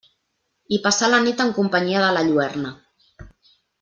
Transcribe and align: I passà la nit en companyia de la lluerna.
I 0.77 0.79
passà 0.85 1.09
la 1.11 1.19
nit 1.27 1.43
en 1.45 1.53
companyia 1.59 2.01
de 2.05 2.09
la 2.17 2.25
lluerna. 2.31 2.73